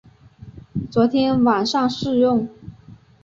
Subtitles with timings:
[0.89, 2.49] 昨天晚上试用